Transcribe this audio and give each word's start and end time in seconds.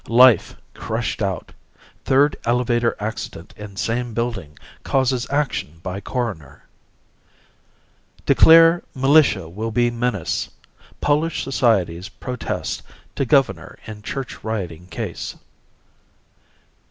"Life 0.07 0.55
Crushed 0.73 1.21
Out. 1.21 1.51
Third 2.05 2.35
Elevator 2.43 2.95
Accident 2.99 3.53
in 3.55 3.75
Same 3.75 4.15
Building 4.15 4.57
Causes 4.81 5.27
Action 5.29 5.79
by 5.83 5.99
Coroner." 6.01 6.63
"Declare 8.25 8.81
Militia 8.95 9.47
will 9.47 9.69
be 9.69 9.91
Menace. 9.91 10.49
Polish 11.01 11.43
Societies 11.43 12.09
Protest 12.09 12.81
to 13.15 13.25
Governor 13.25 13.77
in 13.85 14.01
Church 14.01 14.43
Rioting 14.43 14.87
Case." 14.87 15.35